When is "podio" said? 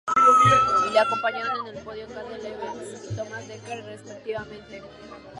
1.83-2.07